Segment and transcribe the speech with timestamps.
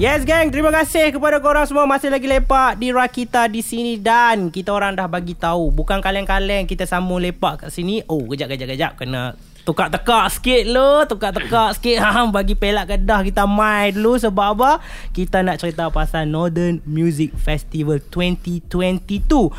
[0.00, 1.84] Yes gang, terima kasih kepada korang semua.
[1.84, 4.00] Masih lagi lepak di Rakita di sini.
[4.00, 5.68] Dan kita orang dah bagi tahu.
[5.76, 6.64] Bukan kaleng-kaleng.
[6.64, 8.00] Kita sambung lepak kat sini.
[8.08, 8.92] Oh, kejap kejap kejap.
[8.96, 9.36] Kena
[9.70, 14.82] tukar-tekak sikit lo, tukar-tekak sikit ha bagi pelak kedah kita main dulu sebab apa?
[15.14, 18.66] Kita nak cerita pasal Northern Music Festival 2022.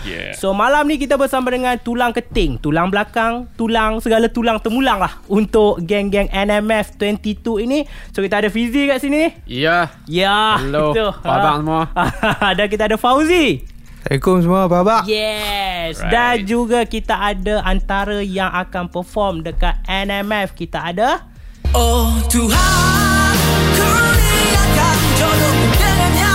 [0.04, 0.36] Yeah.
[0.36, 5.24] So malam ni kita bersama dengan tulang keting, tulang belakang, tulang segala tulang temulang lah
[5.32, 7.88] untuk geng-geng NMF 22 ini.
[8.12, 9.32] So kita ada Fizi kat sini.
[9.48, 9.96] Ya.
[10.12, 10.60] Ya.
[10.60, 11.08] Hello, itu.
[11.08, 11.84] apa abang semua?
[12.60, 13.64] Dan kita ada Fauzi.
[14.02, 15.02] Assalamualaikum semua, apa khabar?
[15.06, 16.02] Yes.
[16.02, 16.10] Right.
[16.10, 20.58] Dan juga kita ada antara yang akan perform dekat NMF.
[20.58, 21.30] Kita ada
[21.78, 23.38] Oh Tuhan
[23.78, 24.98] kurniakan
[25.78, 26.34] dengannya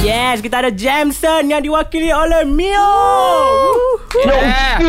[0.00, 2.96] Yes, kita ada Jameson yang diwakili oleh Mio.
[4.24, 4.80] Yeah.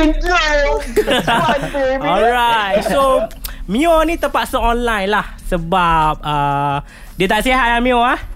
[2.16, 2.88] Alright.
[2.88, 3.28] So
[3.68, 6.80] Mio ni terpaksa online lah sebab uh,
[7.20, 8.35] dia tak sihat lah Mio ah.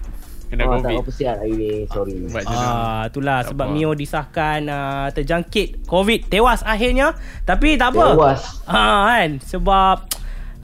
[0.50, 1.06] Kena Oh, tak COVID.
[1.06, 1.72] apa sihat hari ni.
[1.86, 2.26] Sorry.
[2.26, 2.42] Lah.
[2.50, 3.74] Ah, itulah Tak sebab apa.
[3.74, 7.14] Mio disahkan uh, terjangkit COVID, tewas akhirnya.
[7.46, 8.18] Tapi tak apa.
[8.18, 8.42] Tewas.
[8.66, 8.82] Ha
[9.14, 9.96] kan sebab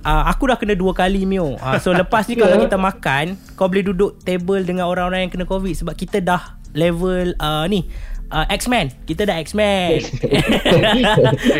[0.02, 1.54] uh, aku dah kena dua kali Mio.
[1.54, 5.46] Uh, so lepas ni kalau kita makan, kau boleh duduk table dengan orang-orang yang kena
[5.46, 7.86] COVID sebab kita dah level uh, ni
[8.28, 8.90] uh, X-Men.
[9.04, 10.00] Kita dah X-Men.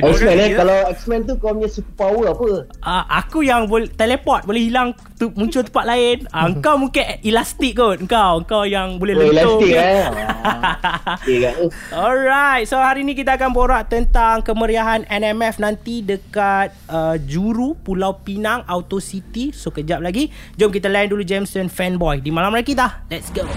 [0.02, 0.50] X-Men eh.
[0.54, 2.46] Kalau X-Men tu kau punya superpower apa?
[2.80, 6.18] uh, aku yang boleh teleport, boleh hilang tu, muncul tempat lain.
[6.36, 7.96] Uh, kau mungkin elastik kot.
[8.04, 9.64] Kau, kau yang boleh Oh, lentur.
[9.64, 10.04] elastik eh.
[10.46, 11.16] Ah.
[11.24, 17.74] Uh, Alright, so hari ni kita akan borak tentang kemeriahan NMF nanti dekat uh, Juru
[17.74, 19.50] Pulau Pinang Auto City.
[19.50, 23.02] So kejap lagi, jom kita layan dulu Jameson Fanboy di malam hari kita.
[23.08, 23.48] Let's go.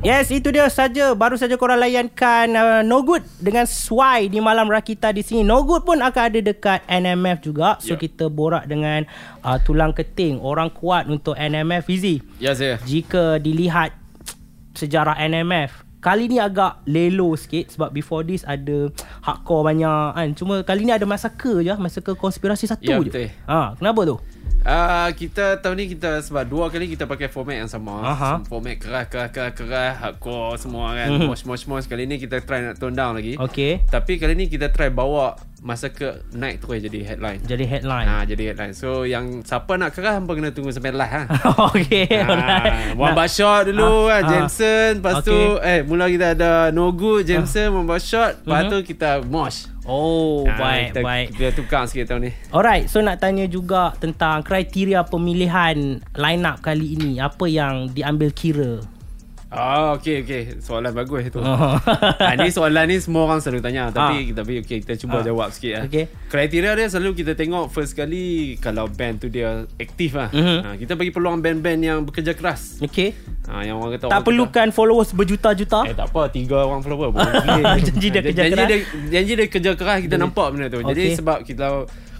[0.00, 1.12] Yes, itu dia saja.
[1.12, 5.44] Baru saja korang layankan uh, No Good dengan Swai di malam rakita di sini.
[5.44, 7.76] No Good pun akan ada dekat NMF juga.
[7.78, 8.00] So Ya.
[8.00, 9.04] kita borak dengan
[9.44, 12.16] uh, tulang keting, orang kuat untuk NMF Fizi.
[12.40, 12.80] Ya saya.
[12.80, 13.92] Jika dilihat
[14.72, 18.88] sejarah NMF Kali ni agak lelo sikit Sebab before this ada
[19.20, 23.28] hardcore banyak kan Cuma kali ni ada massacre je Massacre konspirasi satu Ya, je betul.
[23.44, 24.16] ha, Kenapa tu?
[24.60, 28.04] Uh, kita tahun ni kita sebab dua kali kita pakai format yang sama.
[28.04, 28.32] Aha.
[28.44, 31.08] Format keras keras keras keras hardcore semua kan.
[31.16, 31.26] Mhm.
[31.32, 33.40] Mosh mosh mosh kali ni kita try nak tone down lagi.
[33.40, 37.36] Okay Tapi kali ni kita try bawa masa ke naik terus jadi headline.
[37.42, 38.72] Jadi headline Ha jadi headline.
[38.72, 41.22] So yang siapa nak keras hampa kena tunggu sampai live ha.
[41.70, 44.28] Okay Ha, Nak- Wan Bashot dulu Ah, kan ah.
[44.30, 45.28] Jameson Lepas Okay.
[45.28, 48.70] tu Eh mula kita ada No Good Jameson Wan Bashot Lepas Mhm.
[48.70, 52.98] tu kita Mosh Oh Ha, baik kita, baik Kita tukar sikit tahun ni Alright so
[52.98, 55.76] nak tanya juga Tentang kriteria pemilihan
[56.10, 58.80] Line up kali ini Apa yang diambil kira
[59.50, 61.42] Oh okay okay Soalan bagus Oh.
[61.42, 64.34] ha, Ni soalan ni semua orang selalu tanya Tapi Ah.
[64.36, 65.26] tapi okay, kita cuba Ah.
[65.26, 66.06] jawab sikit lah Okay.
[66.28, 70.58] Kriteria dia selalu kita tengok First kali Kalau band tu dia aktif lah Mhm.
[70.60, 73.10] ha, Kita bagi peluang band-band yang bekerja keras Okay
[73.44, 77.10] ha, Yang orang kata Tak orang perlukan followers berjuta-juta Eh tak apa Tiga orang follower
[77.10, 77.34] boleh.
[77.84, 78.68] Janji dia kerja janji keras.
[78.68, 78.78] Dia,
[79.10, 81.18] janji dia kerja keras Kita nampak benda tu Jadi Okey.
[81.18, 81.66] sebab kita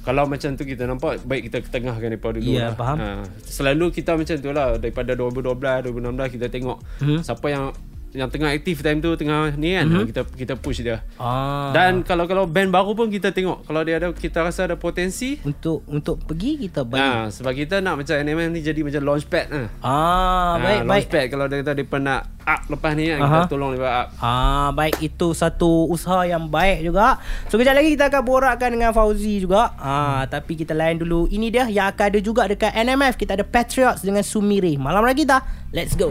[0.00, 2.74] Kalau macam tu kita nampak Baik kita ketengahkan daripada dulu Ya, lah.
[2.74, 2.96] faham.
[2.96, 7.20] Ha, Selalu kita macam tu lah Daripada 2012 2016 Kita tengok Mhm.
[7.20, 7.64] Siapa yang
[8.10, 9.94] Yang tengah aktif time tu Tengah ni kan Mhm.
[9.94, 11.70] ha, Kita kita push dia ah.
[11.70, 15.38] Dan kalau kalau band baru pun kita tengok Kalau dia ada Kita rasa ada potensi
[15.40, 19.46] Untuk untuk pergi kita bagi Ha, sebab kita nak macam NMM ni jadi macam launchpad
[19.48, 19.62] ha.
[19.80, 20.86] Ah, baik ha, baik.
[20.86, 23.28] launchpad kalau dia kata dia nak up lepas ni kan Aha.
[23.36, 24.06] kita tolong dia up.
[24.16, 27.20] Ah, baik itu satu usaha yang baik juga.
[27.46, 29.76] So kejap lagi kita akan borakkan dengan Fauzi juga.
[29.76, 31.26] Ah, tapi kita layan dulu.
[31.26, 33.14] Ini dia yang akan ada juga dekat NMF.
[33.14, 34.74] Kita ada Patriots dengan Sumire.
[34.76, 35.38] Malam lagi kita.
[35.70, 36.10] Let's go.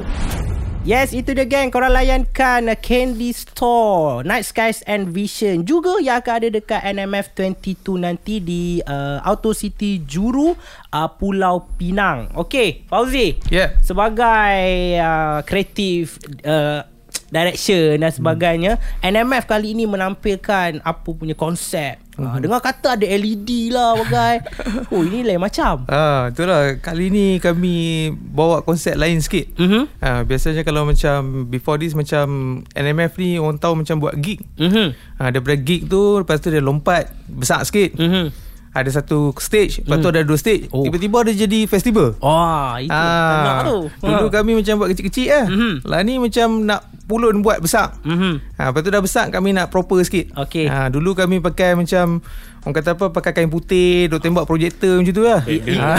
[0.89, 1.69] Yes, itu dia geng.
[1.69, 5.61] Korang layankan Candy Store, Night Skies and Vision.
[5.61, 10.57] Juga yang akan ada dekat NMF 22 nanti di uh, Auto City Juru,
[10.89, 12.33] uh, Pulau Pinang.
[12.33, 13.37] Okay, Fauzi.
[13.53, 13.77] Ya.
[13.85, 16.81] Sebagai uh, kreatif uh,
[17.29, 23.71] direction dan sebagainya NMF kali ini menampilkan apa punya konsep uh, dengar kata ada LED
[23.71, 24.35] lah bagai
[24.93, 29.49] oh ini lain macam Ah, itulah kali ni kami bawa konsep lain sikit.
[29.57, 29.83] Mhm.
[29.99, 34.43] Ah, biasanya kalau macam before this macam NMF ni orang tahu macam buat gig.
[34.59, 35.17] Mhm.
[35.17, 37.95] Ah, daripada gig tu lepas tu dia lompat besar sikit.
[37.97, 38.49] Mhm.
[38.69, 40.69] Ada satu stage, lepas tu ada dua stage.
[40.69, 40.85] Oh.
[40.85, 42.13] Tiba-tiba dia jadi festival.
[42.21, 43.89] Wah, itu ah, tu.
[44.05, 45.45] Dulu kami macam buat kecil-kecil lah.
[45.49, 45.73] Mhm.
[45.89, 47.97] Lah ni macam nak pulun buat besar.
[48.05, 48.53] Mhm.
[48.61, 50.29] Ha, lepas tu dah besar kami nak proper sikit.
[50.37, 50.69] Okey.
[50.69, 52.21] Ha, dulu kami pakai macam
[52.59, 55.95] Orang kata apa Pakai kain putih Duk tembak projektor macam tu lah Banner, Ah.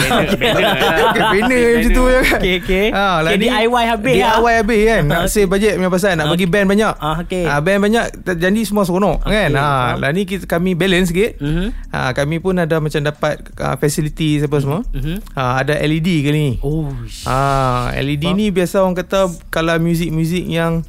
[1.27, 1.75] banner, lah.
[1.75, 2.85] Macam tu kan Okey, okey.
[2.89, 4.29] ha, lah Okey, ni DIY habis lah.
[4.35, 7.43] DIY habis kan Nak save budget punya pasal Nak bagi band banyak Ah, okey.
[7.43, 9.95] Ah, Band banyak t- Jadi semua seronok kan ha.
[9.95, 11.67] Lah ni kita, kami balance sikit Mhm.
[11.89, 15.17] ha, Kami pun ada macam dapat uh, Facilities apa semua Mhm.
[15.33, 16.93] ha, Ada LED kali ni Oh,
[17.23, 19.19] Ah, LED ni biasa orang kata
[19.49, 20.85] kalau muzik-muzik yang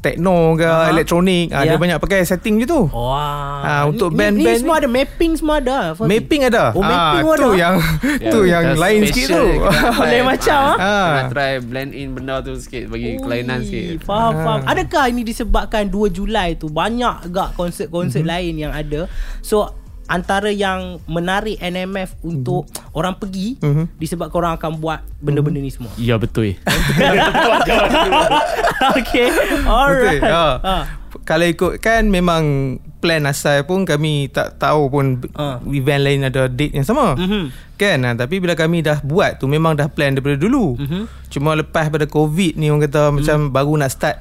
[0.00, 0.88] techno ke Aha.
[0.88, 1.70] elektronik ah, Ya.
[1.70, 2.88] dia banyak pakai setting je tu.
[2.88, 3.60] Wah.
[3.60, 5.78] Ah, untuk Ni- band-band ni, ni- semua ada mapping semua ada.
[5.94, 6.64] Mapping ada.
[6.72, 7.60] Oh, mapping ah, pun tu ada.
[7.60, 7.74] yang
[8.24, 9.44] Ya, tu yang lain sikit tu.
[10.02, 10.80] Lain macam, ah.
[10.80, 11.06] Ah.
[11.06, 14.42] Kena try blend in benda tu sikit Bagi kelainan Ui, sikit Faham, Ah.
[14.42, 14.60] faham.
[14.66, 18.30] Adakah ini disebabkan 2 Julai tu banyak agak konsert-konsert Mhm.
[18.30, 19.04] lain yang ada.
[19.40, 19.76] So
[20.10, 23.94] antara yang menarik NMF untuk orang pergi Mhm.
[23.94, 25.94] disebabkan orang akan buat benda-benda ni semua.
[25.94, 26.50] Ya betul
[28.92, 29.28] okay.
[29.64, 30.18] Alright.
[30.18, 30.28] Betul.
[30.28, 30.46] Ha.
[30.58, 30.76] Ha.
[31.22, 32.42] Kalau ikutkan memang
[32.98, 35.58] plan asal pun kami tak tahu pun Ah.
[35.64, 37.14] event lain ada date yang sama.
[37.14, 37.50] Mhm.
[37.74, 40.76] Kan ha, tapi bila kami dah buat tu memang dah plan daripada dulu.
[40.76, 41.02] Mhm.
[41.30, 44.16] Cuma lepas pada covid ni orang kata macam baru nak start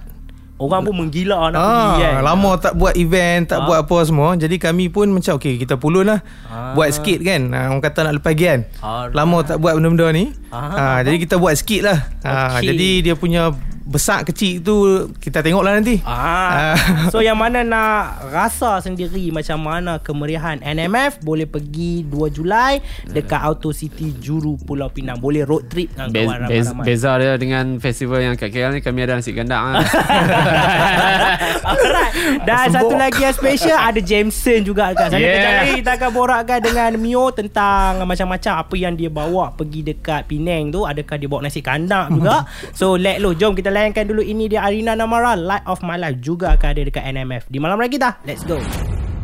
[0.59, 2.13] Orang pun menggila nak pergi kan.
[2.13, 3.65] Ah, lama tak buat event, tak Ah.
[3.65, 4.35] buat apa semua.
[4.35, 6.19] Jadi kami pun macam okey kita pulun lah.
[6.45, 6.75] Ah.
[6.75, 7.47] Buat sikit kan.
[7.49, 8.67] Ah, orang kata nak lepas gian.
[8.77, 9.15] Alright.
[9.15, 10.35] Lama tak buat benda-benda ni.
[10.51, 10.59] Ah.
[10.75, 11.99] Ah, jadi kita buat sikit lah.
[12.21, 12.67] Ah, Okey.
[12.69, 13.55] jadi dia punya
[13.89, 14.75] besar kecil tu
[15.17, 15.97] kita tengok lah nanti.
[16.05, 16.77] Ah.
[16.77, 17.09] Ah.
[17.09, 22.77] So yang mana nak rasa sendiri macam mana kemeriahan NMF boleh pergi 2 Julai
[23.09, 25.17] dekat Auto City Juru Pulau Pinang.
[25.17, 26.85] Boleh road trip dengan Be- kawan be- ramai-ramai.
[26.85, 29.81] Beza dia dengan festival yang kat KL ni Kami ada nasi gandak lah.
[31.65, 32.13] Alright.
[32.45, 35.21] Dan satu lagi yang special ada Jameson juga dekat sana.
[35.21, 35.33] Yeah.
[35.33, 40.29] Kejap lagi kita akan borakkan dengan Mio tentang macam-macam apa yang dia bawa pergi dekat
[40.29, 40.85] Penang tu.
[40.85, 42.45] Adakah dia bawa nasi kandang juga.
[42.79, 46.19] So let lo jom kita layankan dulu ini dia Arina Namara Light of My Life
[46.19, 47.47] juga akan ada dekat NMF.
[47.47, 48.19] Di malam lagi dah.
[48.27, 48.59] Let's go.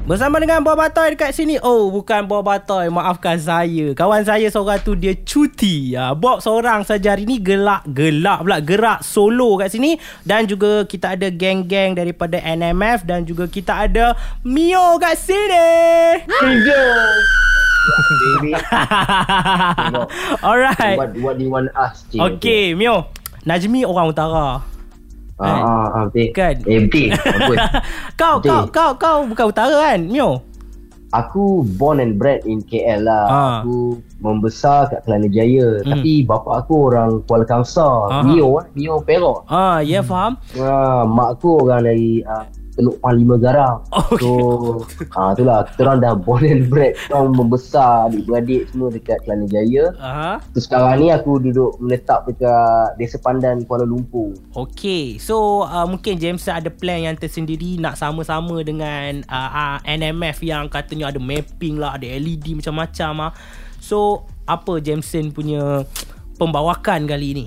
[0.05, 4.77] Bersama dengan Bob Batoy dekat sini Oh bukan Bob Batoy Maafkan saya Kawan saya seorang
[4.85, 6.13] tu Dia cuti ya.
[6.13, 11.17] Bob seorang saja hari ni Gelak Gelak pula Gerak solo kat sini Dan juga kita
[11.17, 14.13] ada geng-geng Daripada NMF Dan juga kita ada
[14.45, 16.77] Mio kat sini Baby.
[20.45, 22.05] Alright What what do you want us?
[22.13, 23.09] Okay Mio
[23.45, 24.65] Najmi orang utara
[25.35, 26.31] Ah, ah, ah, betul.
[26.31, 26.55] Kan?
[26.63, 27.11] Eh, betul.
[28.21, 28.71] Kau Betul.
[28.71, 30.39] kau kau kau bukan utara kan Mio
[31.11, 33.23] Aku born and bred in KL lah.
[33.27, 33.55] Ah.
[33.63, 35.79] Aku membesar kat Kelana Jaya.
[35.79, 35.95] Hmm.
[35.95, 38.11] Tapi bapa aku orang Kuala Kangsar.
[38.11, 38.27] Aha.
[38.27, 38.65] Mio, eh.
[38.75, 39.47] Mio Perak.
[39.47, 42.43] Ah, ya faham Ah, mak aku orang dari uh,
[42.75, 43.81] Teluk Panglima Garang.
[43.89, 44.21] Okay.
[44.21, 44.31] So,
[45.17, 45.65] ah itulah.
[45.65, 46.93] Kita orang dah born and bred.
[46.95, 49.95] Kita orang membesar adik-beradik semua dekat Kelana Jaya.
[49.97, 50.31] Aha.
[50.53, 54.35] Terus sekarang ni aku duduk menetap dekat Desa Pandan Kuala Lumpur.
[54.53, 60.43] Okay So uh, mungkin James ada plan yang tersendiri Nak sama-sama dengan uh, uh, NMF
[60.43, 63.31] yang katanya ada mapping lah Ada LED macam-macam lah
[63.79, 65.85] So apa Jameson punya
[66.37, 67.45] pembawakan kali ni?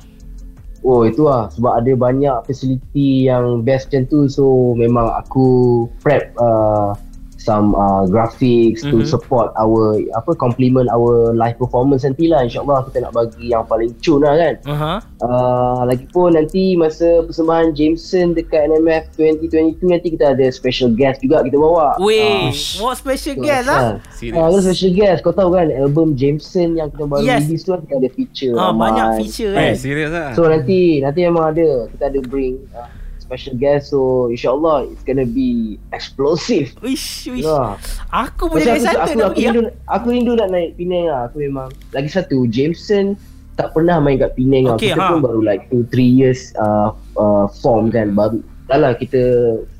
[0.87, 1.51] Oh itu lah.
[1.51, 4.21] Sebab ada banyak facility yang best macam tu.
[4.31, 6.95] So memang aku prep uh,
[7.38, 8.90] some uh, graphics mm-hmm.
[8.93, 9.06] to Mhm.
[9.08, 13.94] support our apa complement our live performance nanti lah insyaallah kita nak bagi yang paling
[13.96, 14.99] cun lah kan Uh-huh.
[15.20, 21.40] uh, lagipun nanti masa persembahan Jameson dekat NMF 2022 nanti kita ada special guest juga
[21.40, 22.50] kita bawa Weh, Ah,
[22.81, 24.02] what special tu guest lah?
[24.11, 24.34] Serius.
[24.34, 27.43] Ah, ada special guest Kau tahu kan Album Jameson Yang kita baru Yes.
[27.44, 28.81] release tu kan, Kita ada feature Ah, ramai.
[28.84, 29.75] banyak feature Eh, kan?
[29.75, 30.31] serius lah.
[30.34, 32.88] So nanti Nanti memang ada Kita ada bring uh,
[33.29, 37.45] Special guest So insyaAllah It's gonna be Explosive Wish, wish.
[37.45, 37.77] Ya.
[38.09, 39.73] Aku punya aku, excited aku, aku, rindu, lah.
[39.93, 43.21] aku rindu nak naik Penang lah Aku memang Lagi satu Jameson
[43.61, 45.09] Tak pernah main kat Penang Okay, lah Kita ha.
[45.13, 49.20] pun baru like 2-3 years uh, uh, Form kan Baru Dah lah kita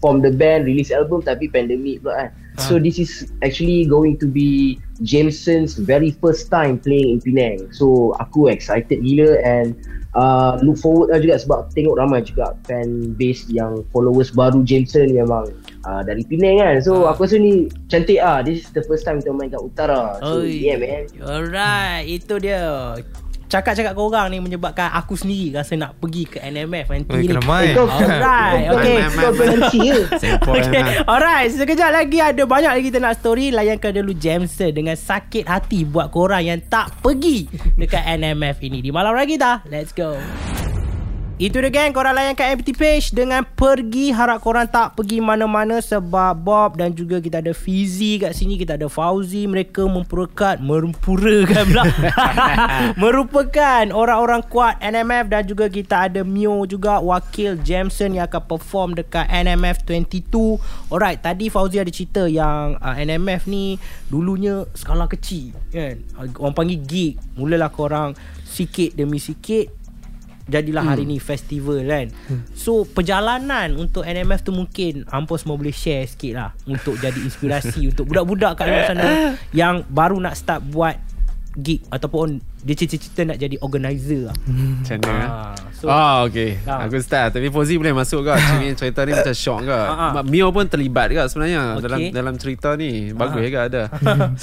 [0.01, 2.67] Form the band Release album Tapi pandemic pula kan Ha.
[2.67, 7.71] So this is actually going to be Jameson's very first time playing in Penang.
[7.71, 9.79] So aku excited gila and
[10.19, 15.15] uh, look forward lah juga sebab tengok ramai juga fan base yang followers baru Jameson
[15.15, 15.55] memang
[15.87, 16.75] uh, dari Penang kan.
[16.83, 17.15] So Ah.
[17.15, 18.43] aku rasa ni cantik ah.
[18.43, 20.19] This is the first time kita main kat utara.
[20.19, 20.51] So Oi.
[20.51, 21.07] yeah man.
[21.23, 22.99] Alright, itu dia.
[23.49, 27.27] Cakap-cakap korang ni menyebabkan aku sendiri rasa nak pergi ke NMF nanti Oi, ni.
[27.27, 27.73] kena main.
[27.73, 28.97] kau Alright, kau- okay.
[29.09, 29.33] Kau
[30.39, 30.83] kau Okay.
[31.03, 33.49] Alright, sekejap lagi ada banyak lagi kita nak story.
[33.49, 38.85] Layankan dulu Jameson dengan sakit hati buat korang yang tak pergi dekat NMF ini.
[38.85, 39.65] Di malam lagi dah.
[39.65, 40.21] Let's go.
[41.39, 46.35] Itu dia gang Korang layankan FBT page Dengan pergi Harap korang tak pergi mana-mana Sebab
[46.35, 48.59] Bob Dan juga kita ada Fizi kat sini.
[48.59, 49.47] Kita ada Fauzi.
[49.47, 51.85] Mereka memperekat Mempurakan pula.
[53.03, 58.89] Merupakan Orang-orang kuat NMF Dan juga kita ada Mio juga Wakil Jameson Yang akan perform
[58.99, 60.59] Dekat NMF 22
[60.91, 63.79] Alright Tadi Fauzi ada cerita Yang uh, NMF ni
[64.11, 66.03] Dulunya Skala kecil Kan?
[66.43, 67.15] Orang panggil gig.
[67.39, 69.78] Mulalah korang Sikit demi sikit
[70.49, 72.09] jadilah hari ni festival kan.
[72.57, 77.87] So perjalanan untuk NMF tu mungkin hampa semua boleh share sikit lah untuk jadi inspirasi
[77.93, 79.09] untuk budak-budak kat luar sana
[79.53, 81.08] yang baru nak start buat
[81.59, 84.37] gig ataupun dia cita-cita nak jadi organizer lah.
[84.47, 85.27] Macam mana ah.
[85.29, 86.83] Ah, so Ah okay Ah.
[86.83, 90.23] Aku start Tapi Fauzi boleh masuk ke Cerita, cerita ni macam shock ke Ah, ah.
[90.23, 91.83] Mio pun terlibat ke sebenarnya Okey.
[91.83, 93.45] Dalam dalam cerita ni Bagus Ah.
[93.45, 93.83] juga ada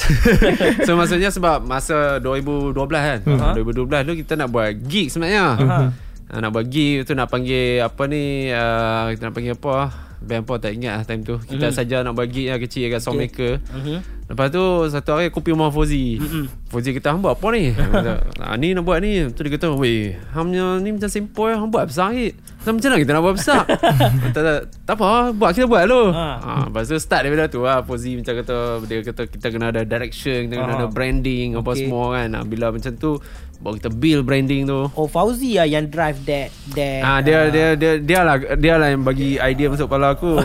[0.86, 3.54] So maksudnya sebab Masa 2012 kan Ah.
[3.54, 5.88] 2012 tu kita nak buat gig sebenarnya Ah.
[6.26, 9.76] Ah, Nak buat gig tu nak panggil Apa ni uh, Kita nak panggil apa
[10.18, 13.00] Band apa tak ingat lah time tu Kita saja nak buat gig lah kecil kat
[13.00, 14.00] Soundmaker Mhm.
[14.26, 16.18] Lepas tu satu hari aku pergi rumah Fauzi.
[16.18, 16.46] Mm-mm.
[16.66, 17.70] Fauzi kata hang buat apa ni?
[18.46, 19.26] Ah, ni nak buat ni.
[19.34, 23.02] Tu dia kata, "Weh, hamnya ni macam simple hang buat besar sikit." Macam macam mana
[23.06, 23.62] kita nak buat besar?
[24.26, 24.58] Kata, tak,
[24.90, 26.10] tak apa, buat kita buat dulu.
[26.10, 26.26] Ha.
[26.42, 26.52] Ha.
[26.66, 27.86] lepas tu start daripada tu lah.
[27.86, 28.58] Fauzi macam kata,
[28.90, 30.80] dia kata kita kena ada direction, kita kena Ha.
[30.82, 32.34] ada branding, apa semua kan.
[32.34, 33.22] Ah, bila macam tu,
[33.62, 34.82] baru kita build branding tu.
[34.98, 38.92] Oh Fauzi lah yang drive that that Ah dia dia dia dia lah dia lah
[38.92, 40.36] yang bagi idea masuk kepala aku.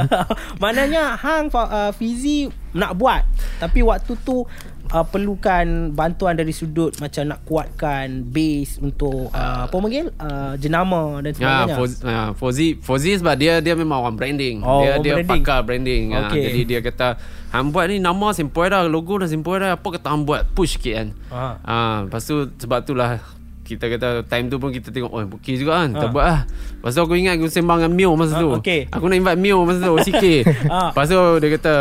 [0.62, 3.24] Maknanya hang uh, Fizi nak buat
[3.56, 4.44] tapi waktu tu
[4.92, 11.18] uh, perlukan bantuan dari sudut macam nak kuatkan base untuk uh, apa panggil uh, jenama
[11.20, 11.74] dan Ya, sebagainya.
[12.06, 14.62] Ya, Fauzi, Fauzi sebab dia dia memang orang branding.
[14.62, 15.42] Oh, dia dia branding.
[15.42, 16.02] pakar branding.
[16.12, 16.22] Okay.
[16.26, 16.42] Okey.
[16.46, 17.08] jadi dia kata,
[17.50, 19.76] "Hang buat ni nama simple dah, logo dah simple dah.
[19.76, 21.42] Apa kata hang buat push sikit kan?" Ha.
[21.60, 21.76] Ha,
[22.08, 23.20] lepas tu sebab itulah
[23.66, 26.12] kita kata time tu pun kita tengok oh okey juga kan kita Ha.
[26.12, 28.80] buat lah lepas tu aku ingat aku sembang dengan Mio masa Ha, tu okey.
[28.88, 30.78] aku nak invite Mio masa tu sikit Ha.
[30.90, 31.74] lepas tu dia kata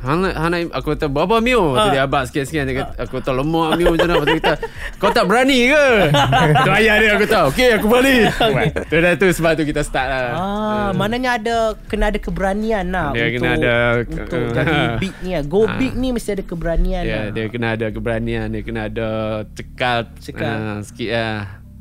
[0.00, 1.82] hang hang aku kata berapa Mio Ha.
[1.82, 4.40] tu dia abang sikit-sikit dia kata, aku kata lemak Mio macam mana lepas tu dia
[4.40, 4.54] kata
[4.96, 5.86] kau tak berani ke
[6.64, 8.14] tu ayah dia aku kata okey aku berani
[8.90, 13.10] tu dah tu sebab tu kita start lah Ah, maknanya ada kena ada keberanian lah
[13.10, 15.42] Dia untuk kena ada- untuk uh, jadi big ni lah.
[15.44, 15.74] Go Ah.
[15.74, 17.24] big ni mesti ada keberanian dia, lah.
[17.30, 19.08] dia kena ada keberanian dia kena ada
[19.50, 20.52] cekal Cekal.
[20.52, 21.31] ah, sikit lah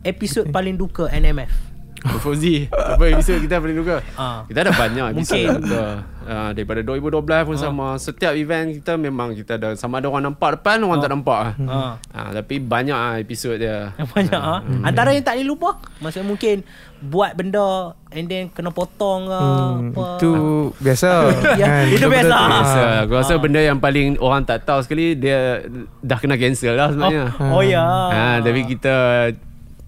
[0.04, 1.71] Episod paling duka NMF.
[2.02, 4.42] Fauzi Apa episod kita paling duka Ah.
[4.44, 5.62] Kita ada banyak episod Mungkin.
[5.64, 5.86] duka
[6.24, 10.58] uh, Daripada 2012 pun sama Setiap event kita memang kita ada Sama ada orang nampak
[10.58, 12.02] depan Orang tak nampak Ah.
[12.08, 14.66] Ah, Tapi banyak lah episod dia banyak ah.
[14.82, 16.56] Antara yang tak boleh lupa Maksudnya mungkin
[17.00, 20.32] Buat benda And then kena potong ke Hmm, apa itu
[20.78, 21.10] biasa.
[21.56, 21.86] Ya, kan?
[21.88, 22.38] itu biasa.
[22.44, 23.40] Biasa Aku rasa Ah.
[23.40, 25.62] benda yang paling Orang tak tahu sekali Dia
[26.00, 28.94] dah kena cancel lah sebenarnya Oh, oh ya Ha, tapi kita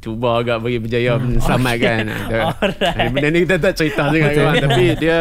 [0.03, 2.11] cuba agak bagi berjaya selamatkan.
[2.59, 3.09] Alright.
[3.15, 4.43] Benda ni kita tak cerita sangat Betul.
[4.43, 5.17] kawan tapi dia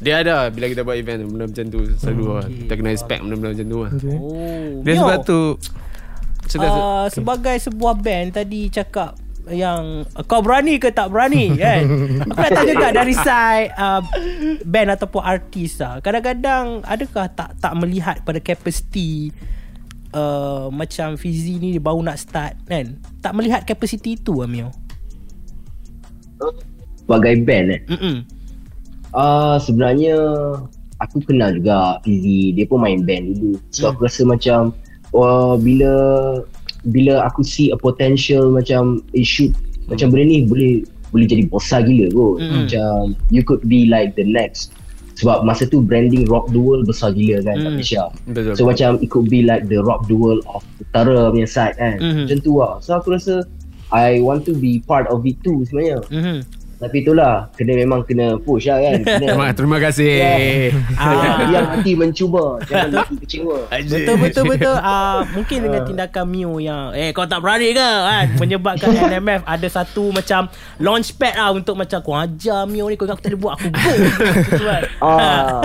[0.00, 2.46] dia ada bila kita buat event benda macam tu selalu lah.
[2.46, 2.58] Okay.
[2.64, 3.90] kita kena expect benda-benda macam tu lah.
[3.90, 4.16] Okay.
[4.16, 5.40] Oh Dia Mio, sebab tu
[6.56, 9.12] uh, Sebagai sebuah band Tadi cakap
[9.50, 11.82] yang kau berani ke tak berani kan
[12.28, 14.02] aku nak tanya juga dari side uh,
[14.62, 19.34] band ataupun artis lah kadang-kadang adakah tak tak melihat pada capacity
[20.14, 24.70] uh, macam Fizi ni dia baru nak start kan tak melihat capacity tu Amio
[27.04, 27.82] Sebagai band eh.
[27.90, 28.16] Mm-mm.
[29.10, 30.14] Uh, sebenarnya
[31.02, 32.54] aku kenal juga Fizi.
[32.54, 33.58] Dia pun main band dulu.
[33.74, 33.98] So Hmm.
[33.98, 34.60] aku rasa macam
[35.10, 35.92] uh, bila
[36.88, 39.52] bila aku see a potential macam it should
[39.90, 42.38] macam benda ni boleh boleh jadi besar gila kot.
[42.38, 42.52] Hmm.
[42.62, 42.90] Macam
[43.34, 44.70] you could be like the next
[45.20, 47.76] sebab masa tu branding rock world besar gila kan kat Hmm.
[47.76, 48.04] Malaysia.
[48.32, 48.56] Betul.
[48.56, 52.00] So macam it could be like the rock world of utara punya side kan.
[52.00, 52.24] Mhm.
[52.24, 52.80] Macam tu lah.
[52.80, 53.44] So aku rasa
[53.92, 56.00] I want to be part of it too sebenarnya.
[56.08, 56.38] Mhm.
[56.80, 59.04] Tapi itulah kena memang kena push lah kan.
[59.04, 60.16] Kena Terima, terima kasih.
[60.96, 61.44] Ah.
[61.46, 66.92] yang hati mencuba Jangan hati kecewa Betul betul betul uh, Mungkin dengan tindakan Mio yang
[66.92, 71.98] Eh kau tak berani ke kan Menyebabkan NMF Ada satu macam Launchpad lah Untuk macam
[72.00, 73.90] Kau ajar Mio ni Kau ingat aku tak boleh buat Aku go
[74.68, 75.60] kan Ah.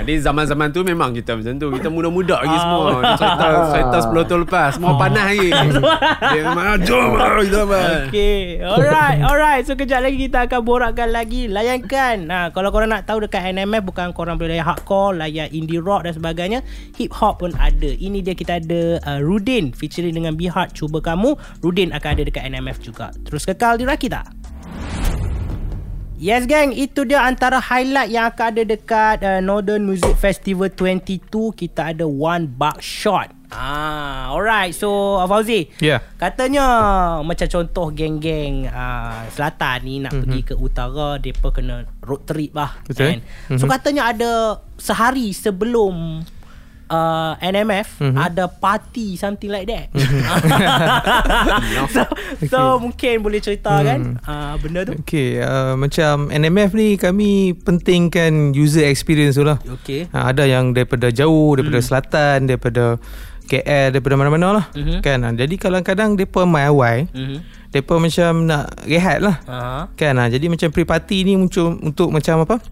[0.00, 1.68] Jadi zaman-zaman tu memang kita macam tu.
[1.70, 2.60] Kita muda-muda lagi Ah.
[2.60, 2.88] semua.
[3.14, 4.70] Cerita, cerita 10 tahun lepas.
[4.76, 5.48] Semua panas lagi.
[5.50, 7.08] Dia memang, "Ah, jom
[7.40, 7.62] kita.
[8.08, 11.46] Okay Alright Alright So kejap lagi kita akan borakkan lagi.
[11.46, 12.26] Layankan.
[12.26, 16.08] Nah, Kalau korang nak tahu Dekat NMF Bukan korang boleh layan hardcore Layan indie rock
[16.08, 16.60] dan sebagainya
[16.96, 17.90] Hip hop pun ada.
[17.90, 21.36] Ini dia kita ada uh, Rudin Featuring dengan Bihard Cuba Kamu.
[21.60, 23.10] Rudin akan ada dekat NMF juga.
[23.26, 24.22] Terus kekal di Rakita.
[26.20, 31.56] Yes gang, itu dia antara highlight yang akan ada dekat uh, Northern Music Festival 22.
[31.56, 33.39] Kita ada One Buck Shot.
[33.50, 34.70] Ah, alright.
[34.70, 35.98] So uh, Fauzi, Ya.
[36.16, 36.64] katanya
[37.26, 40.22] macam contoh geng-geng uh, selatan ni nak mm-hmm.
[40.22, 42.78] pergi ke utara, depa kena road trip lah.
[42.86, 43.18] Betul.
[43.18, 43.58] Kan?
[43.58, 46.22] So katanya ada sehari sebelum
[46.90, 48.18] uh, NMF mm-hmm.
[48.18, 49.90] ada party something like that.
[51.94, 52.00] so,
[52.50, 54.98] so mungkin boleh cerita kan uh, benda tu.
[55.06, 59.62] Okay, uh, macam NMF ni kami pentingkan user experience tu lah.
[59.80, 60.10] Okay.
[60.10, 61.86] Ha, ada yang daripada jauh, daripada hmm.
[61.86, 62.98] selatan, daripada
[63.50, 64.64] KL, daripada mana-mana lah.
[64.72, 65.02] Mhm.
[65.02, 65.18] Kan?
[65.20, 67.38] Ha, jadi kadang-kadang mereka main awal, Mhm.
[67.68, 69.36] mereka macam nak rehat lah.
[69.42, 69.82] Uh-huh.
[69.92, 70.14] Kan?
[70.14, 72.62] Ha, jadi macam pre-party ni muncul untuk macam apa?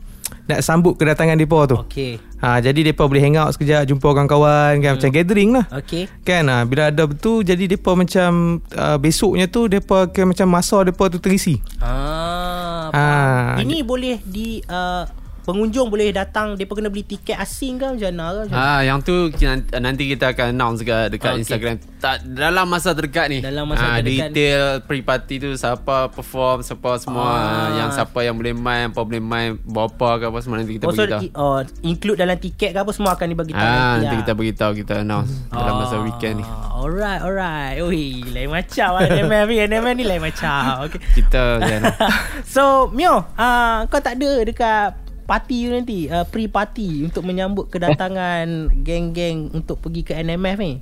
[0.49, 1.77] Nak sambut kedatangan mereka tu.
[1.85, 2.17] Okay.
[2.39, 4.97] Ha, jadi mereka boleh hang out sekejap, jumpa kawan-kawan kan?
[4.97, 5.67] Macam gathering lah.
[5.75, 6.09] Okay.
[6.23, 10.81] Kan ha, bila ada betul jadi depa macam uh, besoknya tu depa ke macam masa
[10.81, 11.61] depa tu terisi.
[11.83, 15.05] Ah, Ah, Ini boleh di uh,
[15.49, 18.53] pengunjung boleh datang depa kena beli tiket asing ke macam mana ke?
[18.53, 19.33] Ah, yang tu
[19.73, 21.41] nanti kita akan announce dekat dekat Okay.
[21.41, 21.75] Instagram.
[21.99, 23.39] Tak dalam masa terdekat ni.
[23.41, 24.37] Dalam masa ah, terdekat ni.
[24.37, 27.41] detail pre-party tu siapa perform, siapa semua, Ah.
[27.41, 27.69] ah.
[27.75, 30.93] yang siapa yang boleh main, apa boleh main, berapa ke apa semua nanti kita Oh,
[30.93, 31.23] so, beritahu.
[31.23, 34.21] i- oh, include dalam tiket ke apa semua akan dibagi tahu Ah, nanti nanti lah.
[34.21, 36.45] kita beritahu kita announce dalam masa weekend ni.
[36.45, 37.77] Ah, Alright, alright.
[37.81, 39.57] Ui, lain macam lah NMF ni.
[39.61, 40.61] NMF ni lain macam.
[40.85, 41.01] Okay.
[41.17, 41.91] Kita jangan
[42.55, 44.89] So, Mio, uh, kau tak ada dekat
[45.29, 48.49] party tu nanti, uh, pre-party untuk menyambut kedatangan
[48.87, 50.75] geng-geng untuk pergi ke NMF ni?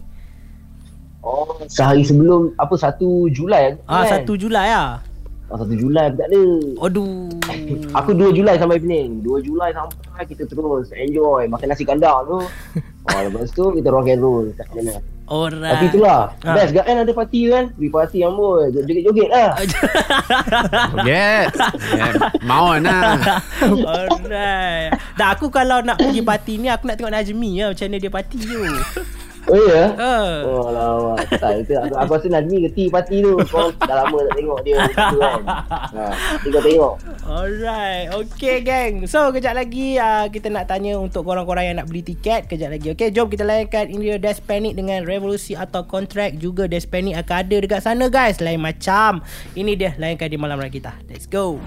[1.27, 3.03] Oh, sehari sebelum apa 1
[3.35, 4.23] Julai Ah, kan?
[4.23, 5.03] 1 Julai lah.
[5.51, 6.43] Oh, 1 Julai tak ada.
[6.87, 7.27] Aduh.
[7.99, 9.27] Aku 2 Julai sampai Pening.
[9.27, 12.39] 2 Julai sampai kita terus enjoy makan nasi kandar tu.
[13.11, 15.03] Oh, lepas tu kita rock and roll kat sana.
[15.27, 15.75] Alright.
[15.75, 16.55] Tapi itulah, Ah.
[16.55, 17.65] best kan ada party kan?
[17.75, 19.53] Pergi party yang boy, joget-joget lah.
[21.03, 21.51] Yes.
[21.91, 22.13] yeah.
[22.47, 23.19] Mau lah.
[23.91, 24.95] Alright.
[25.19, 28.13] Dah aku kalau nak pergi party ni aku nak tengok Najmi lah macam mana dia
[28.13, 28.61] party tu.
[29.47, 29.95] Oh ya?
[29.95, 30.37] Uh.
[30.43, 31.15] Oh lama.
[31.39, 33.39] Tak, itu aku, aku rasa Najmi reti party tu.
[33.47, 35.43] Kau dah lama tak tengok dia tu kan.
[35.95, 36.03] Ha,
[36.43, 36.95] kau tengok.
[37.23, 38.07] Alright.
[38.11, 39.07] Okay gang.
[39.07, 42.91] So kejap lagi uh, kita nak tanya untuk korang-korang yang nak beli tiket kejap lagi.
[42.99, 47.37] Okay jom kita layankan India Death Panic dengan revolusi atau kontrak juga Death Panic akan
[47.47, 48.43] ada dekat sana guys.
[48.43, 49.23] Lain macam.
[49.55, 50.91] Ini dia layankan di malam raya kita.
[51.07, 51.63] Let's go.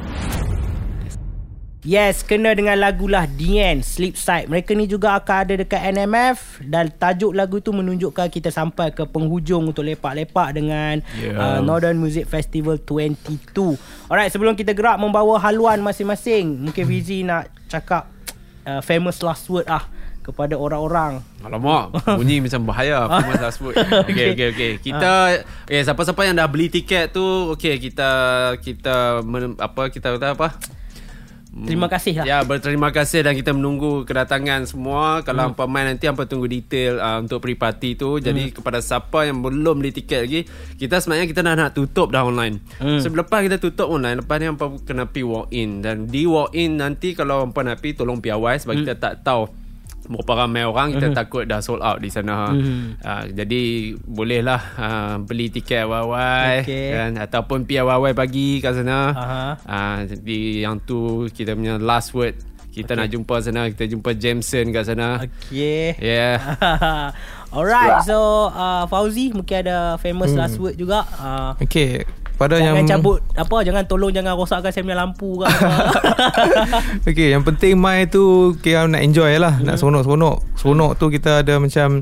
[1.80, 4.52] Yes, kena dengan lagulah The End, Sleep Side.
[4.52, 9.08] Mereka ni juga akan ada dekat NMF dan tajuk lagu tu menunjukkan kita sampai ke
[9.08, 11.40] penghujung untuk lepak-lepak dengan Yeah.
[11.40, 13.80] uh, Northern Music Festival 22.
[14.12, 18.12] Alright, sebelum kita gerak membawa haluan masing-masing, mungkin Fizi nak cakap
[18.68, 19.88] uh, famous last word ah
[20.20, 21.24] kepada orang-orang.
[21.48, 23.80] Alamak, bunyi macam bahaya Famous last word.
[24.12, 24.72] Okay, okay, okay.
[24.84, 25.12] Kita
[25.64, 27.24] okay, siapa-siapa yang dah beli tiket tu,
[27.56, 28.10] okay, kita
[28.60, 30.60] kita men, apa kita kata apa?
[31.50, 32.26] Terima kasih lah.
[32.30, 35.26] Ya, berterima kasih dan kita menunggu kedatangan semua.
[35.26, 35.58] Kalau hmm.
[35.58, 38.22] hampa main nanti hampa tunggu detail uh, untuk pre-party tu.
[38.22, 40.42] Jadi kepada siapa yang belum beli tiket lagi,
[40.78, 42.62] kita sebenarnya kita dah nak tutup dah online.
[42.78, 43.02] Hmm.
[43.02, 46.54] So lepas kita tutup online, lepas ni hampa kena pi walk in dan di walk
[46.54, 49.50] in nanti kalau hampa nak pi tolong piawai sebab kita tak tahu
[50.10, 52.50] berapa ramai orang kita takut dah sold out di sana.
[52.50, 52.98] Mhm.
[52.98, 53.62] Uh, jadi
[54.10, 56.98] bolehlah uh, beli tiket awal-awal Okey.
[56.98, 59.14] kan ataupun pi awal-awal pagi kat sana.
[59.14, 59.44] Aha.
[59.70, 62.34] Ah, jadi yang tu kita punya last word.
[62.70, 63.02] Kita okay.
[63.02, 65.26] nak jumpa sana, kita jumpa Jameson kat sana.
[65.26, 65.30] Okay.
[65.50, 65.86] Okay.
[66.02, 66.38] Yeah.
[67.56, 71.06] Alright, so uh, Fauzi mungkin ada famous last word juga.
[71.18, 72.06] Uh, Okay.
[72.40, 75.68] Pada jangan yang cabut apa jangan tolong jangan rosakkan saya punya lampu ke apa.
[77.06, 78.24] Okay yang penting main tu
[78.56, 79.80] Kita nak enjoy lah Nak Hmm.
[79.92, 82.00] seronok-seronok Seronok tu kita ada macam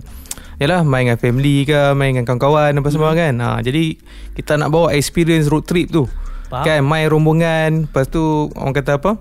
[0.57, 3.19] Yalah main dengan family ke Main dengan kawan-kawan Apa semua Hmm.
[3.19, 3.97] kan ha, Jadi
[4.33, 6.05] Kita nak bawa experience road trip tu
[6.47, 6.63] Faham.
[6.63, 8.21] Kan main rombongan Lepas tu
[8.53, 9.17] Orang kata apa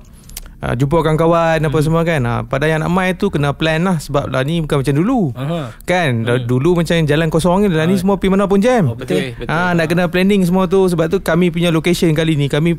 [0.66, 1.84] uh, Jumpa kawan-kawan Apa Hmm.
[1.86, 4.82] semua kan ha, Pada yang nak main tu Kena plan lah Sebab lah ni bukan
[4.82, 5.70] macam dulu Aha.
[5.86, 6.44] Kan hmm.
[6.44, 9.32] Dulu macam jalan kosong ni Dah ni semua pergi mana pun jam Oh, betul.
[9.32, 9.46] Betul.
[9.46, 12.74] Ah, nak kena planning semua tu sebab tu kami punya location kali ni kami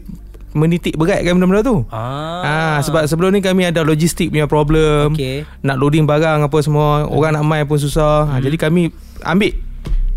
[0.57, 1.77] menitik beratkan benda-benda tu.
[1.87, 2.41] Ah.
[2.41, 5.13] Ah, sebab sebelum ni kami ada logistik punya problem.
[5.13, 5.45] Okey.
[5.61, 8.25] Nak loading barang apa semua, orang nak main pun susah.
[8.25, 8.31] Hmm.
[8.33, 8.89] Ha, jadi kami
[9.21, 9.53] ambil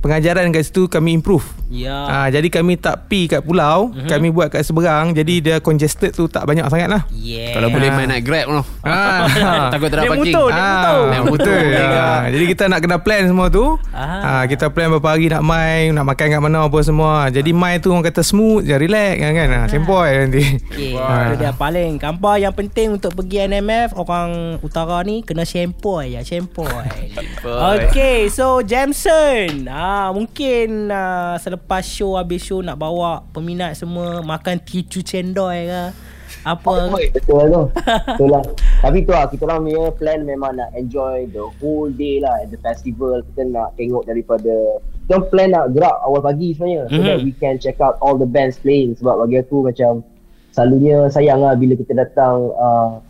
[0.01, 1.45] pengajaran kat situ kami improve.
[1.69, 1.95] Ya.
[2.05, 4.05] Ah, jadi kami tak pi kat pulau, Mhm.
[4.05, 5.13] kami buat kat seberang.
[5.13, 7.03] Jadi dia congested tu tak banyak sangat lah.
[7.11, 7.55] Yeah.
[7.55, 8.63] Kalau boleh main naik Grab tu.
[8.83, 9.29] Ah,
[9.73, 10.19] Takut tak ada parking.
[10.27, 10.49] naik motor.
[10.51, 10.59] Ah,
[11.07, 11.31] Naik motor.
[11.47, 11.65] betul.
[12.01, 13.79] Ah, jadi kita nak kena plan semua tu.
[13.91, 14.41] Ah.
[14.41, 14.45] Ah.
[14.45, 17.29] kita plan berapa hari nak main, nak makan kat mana apa semua.
[17.29, 19.49] Jadi main tu orang kata smooth je, relax kan kan.
[19.53, 20.43] Ah, sempoi nanti.
[20.65, 21.31] Okay, Ah.
[21.31, 26.23] itu dia paling Kampar yang penting untuk pergi NMF Orang utara ni kena sempoi ya
[26.23, 27.13] Sempoi
[27.77, 34.63] Okay so Jamson ah, Mungkin ah, selepas show Habis show nak bawa peminat semua Makan
[34.63, 35.83] ticu cendol ke
[36.47, 36.89] Apa?
[37.13, 37.63] Betul tu.
[38.17, 38.41] Betul lah.
[38.81, 42.49] Tapi tu lah, kita orang punya plan memang nak enjoy the whole day lah at
[42.49, 43.21] the festival.
[43.21, 47.07] Kita nak tengok daripada kita plan nak gerak awal pagi sebenarnya so Mhm.
[47.11, 50.07] that we can check out all the bands playing sebab bagi aku macam
[50.55, 53.03] selalunya sayang lah bila kita datang uh,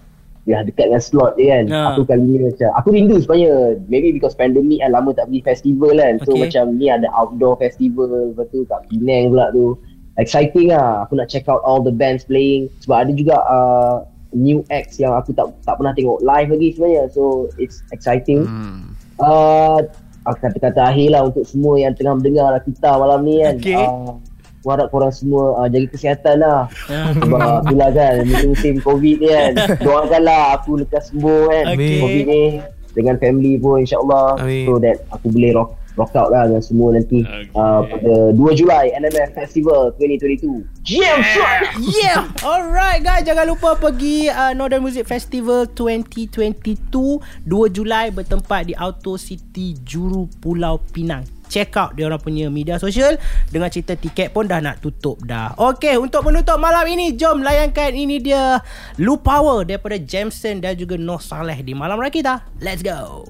[0.48, 1.64] ya dekat dengan slot je kan.
[1.68, 1.80] Ha.
[1.94, 3.76] aku kali ni macam aku rindu sebenarnya.
[3.92, 6.14] Maybe because pandemic kan lama tak pergi festival kan.
[6.24, 6.40] So Okay.
[6.48, 9.76] macam ni ada outdoor festival lepas tu kat Penang pula tu.
[10.16, 11.04] Exciting lah.
[11.04, 12.72] Aku nak check out all the bands playing.
[12.84, 13.96] Sebab ada juga uh,
[14.32, 17.04] new acts yang aku tak tak pernah tengok live lagi sebenarnya.
[17.12, 18.48] So it's exciting.
[18.48, 18.96] Hmm.
[19.20, 19.84] uh,
[20.20, 23.54] kata-kata akhir lah untuk semua yang tengah mendengar kita malam ni kan.
[23.60, 23.76] Okay.
[23.76, 24.16] uh,
[24.60, 26.68] aku harap korang semua uh, jaga kesihatan lah.
[26.92, 27.16] Ah.
[27.16, 29.52] sebab itulah kan musim-musim covid ni kan.
[29.84, 31.98] Doakanlah aku lekas sembuh kan Okay.
[32.04, 32.44] covid ni.
[32.92, 34.36] Dengan family pun insyaAllah.
[34.44, 34.68] Amin.
[34.68, 38.94] so that aku boleh rock rock out lah dengan semua nanti uh, pada 2 Julai
[38.94, 41.60] NMF Festival 2022 Jam yeah.
[41.76, 42.20] Yeah.
[42.40, 49.18] Alright guys Jangan lupa pergi uh, Northern Music Festival 2022 2 Julai Bertempat di Auto
[49.20, 53.18] City Juru Pulau Pinang Check out dia orang punya media sosial.
[53.50, 55.58] Dengan cerita tiket pun dah nak tutup dah.
[55.74, 57.90] Okay untuk menutup malam ini Jom layankan.
[57.90, 58.62] Ini dia
[59.02, 63.26] Lu Power daripada Jameson dan juga Noh Saleh di Malam Rakita Let's go